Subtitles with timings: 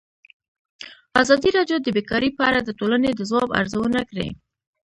[1.21, 4.27] ازادي راډیو د بیکاري په اړه د ټولنې د ځواب ارزونه کړې.